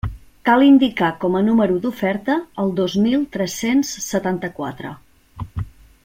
Cal 0.49 0.63
indicar 0.67 1.09
com 1.25 1.35
a 1.39 1.41
número 1.49 1.75
d'oferta 1.83 2.37
el 2.63 2.73
dos 2.81 2.95
mil 3.03 3.21
tres-cents 3.35 3.91
setanta-quatre. 4.07 4.95